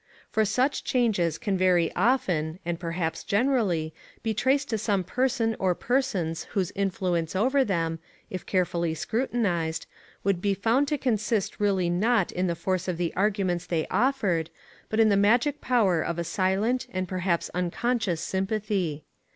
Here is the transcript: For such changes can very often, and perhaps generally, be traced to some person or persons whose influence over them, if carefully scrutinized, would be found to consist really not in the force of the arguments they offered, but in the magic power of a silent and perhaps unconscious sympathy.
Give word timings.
For 0.31 0.45
such 0.45 0.83
changes 0.83 1.37
can 1.37 1.55
very 1.59 1.93
often, 1.95 2.57
and 2.65 2.79
perhaps 2.79 3.23
generally, 3.23 3.93
be 4.23 4.33
traced 4.33 4.67
to 4.71 4.79
some 4.79 5.03
person 5.03 5.55
or 5.59 5.75
persons 5.75 6.45
whose 6.55 6.71
influence 6.71 7.35
over 7.35 7.63
them, 7.63 7.99
if 8.27 8.43
carefully 8.43 8.95
scrutinized, 8.95 9.85
would 10.23 10.41
be 10.41 10.55
found 10.55 10.87
to 10.87 10.97
consist 10.97 11.59
really 11.59 11.87
not 11.91 12.31
in 12.31 12.47
the 12.47 12.55
force 12.55 12.87
of 12.87 12.97
the 12.97 13.13
arguments 13.15 13.67
they 13.67 13.85
offered, 13.91 14.49
but 14.89 14.99
in 14.99 15.09
the 15.09 15.15
magic 15.15 15.61
power 15.61 16.01
of 16.01 16.17
a 16.17 16.23
silent 16.23 16.87
and 16.91 17.07
perhaps 17.07 17.51
unconscious 17.53 18.21
sympathy. 18.21 19.03